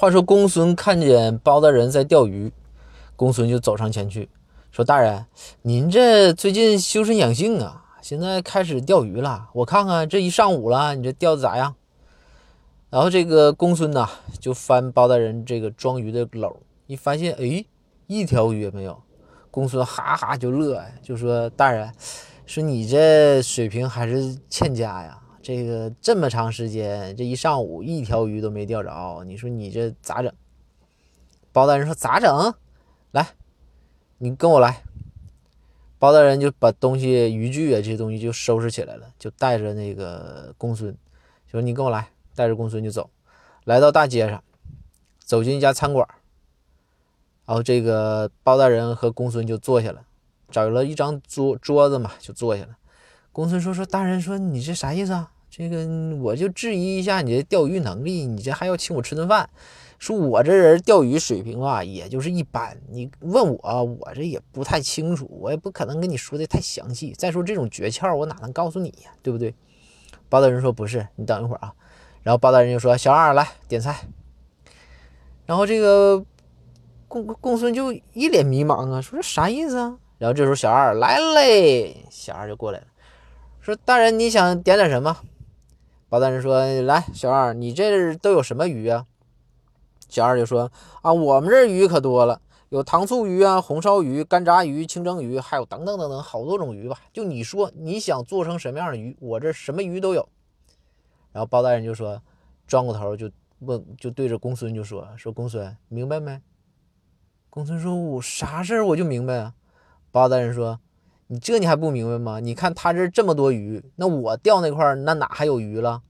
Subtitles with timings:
[0.00, 2.52] 话说公孙看见包大人在钓鱼，
[3.16, 4.28] 公孙就走上前去
[4.70, 5.26] 说：“大人，
[5.62, 9.48] 您这最近修身养性啊，现在开始钓鱼了。
[9.52, 11.74] 我看看这一上午了，你这钓的咋样？”
[12.90, 14.08] 然后这个公孙呐，
[14.38, 16.54] 就翻包大人这个装鱼的篓，
[16.86, 17.64] 一发现，哎，
[18.06, 19.02] 一条鱼也没有。
[19.50, 21.92] 公孙哈哈就乐，就说：“大人，
[22.46, 25.18] 说你这水平还是欠佳呀。
[25.48, 30.30] 这个这么长时间，这一上午一条鱼都没钓着，你说你这咋整？”
[31.52, 32.52] 包大人说：“咋整？
[33.12, 33.28] 来，
[34.18, 34.82] 你跟我来。”
[35.98, 40.94] 包大人就把东西、渔具啊这些东西就收拾起来了，就带着那个公孙，
[41.50, 43.08] 说：“你跟我来。”带着公孙就走，
[43.64, 44.44] 来到大街上，
[45.18, 46.06] 走进一家餐馆，
[47.46, 50.02] 然后这个包大人和公孙就坐下了，
[50.50, 52.76] 找了一张桌桌子嘛，就坐下了。
[53.32, 55.32] 公孙说：“说大人说你这啥意思啊？
[55.50, 55.86] 这个
[56.22, 59.48] 我就质疑一下你这钓鱼能力，你这还要请我吃顿饭？
[59.98, 62.80] 说我这人钓鱼水平啊，也就是一般。
[62.88, 67.12] 你问我，我这也不太清楚，我也不可能跟你说的太详细。
[67.18, 69.10] 再说这种诀窍，我哪能告诉你呀？
[69.22, 69.52] 对不对？”
[70.30, 71.72] 包大人说：“不是，你等一会儿啊。”
[72.22, 74.06] 然后包大人就说：“小二来点菜。”
[75.46, 76.24] 然后这个
[77.08, 82.86] 公公孙就一脸迷茫啊，说：“这啥意思啊？”然后这时候小二来嘞，小二就过来了，
[83.60, 85.16] 说：“大人你想点点什么？”
[86.08, 89.06] 包大人说：“来，小二，你这都有什么鱼啊？”
[90.08, 96.98] 小二就说：“啊，我们这鱼可多了，有糖醋鱼啊、红烧鱼、干炸鱼、清蒸鱼，还有等等等等好多种鱼吧。
[97.12, 100.26] 就你说你想做成什么样的鱼，我这什么鱼都有。”
[101.30, 102.22] 然后包大人就说，
[102.66, 106.40] 转过头就问，就对着公孙就说：“说公孙明白没？”
[107.50, 109.52] 公孙说：“我啥事儿我就明白啊。”
[110.10, 110.80] 包大人说
[111.30, 112.40] ：“你这你还不明白吗？
[112.40, 116.00] 你看他这这么多鱼，那我钓那块儿那哪还有鱼了？